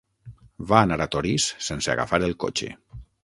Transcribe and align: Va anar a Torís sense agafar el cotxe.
Va 0.71 0.79
anar 0.85 0.97
a 1.05 1.07
Torís 1.17 1.45
sense 1.67 1.93
agafar 1.95 2.21
el 2.31 2.35
cotxe. 2.47 2.73